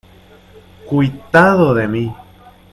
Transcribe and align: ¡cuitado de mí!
¡cuitado 0.89 1.75
de 1.75 1.87
mí! 1.87 2.11